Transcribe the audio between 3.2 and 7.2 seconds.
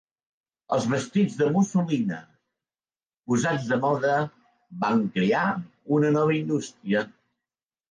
posats de moda, van crear una nova indústria.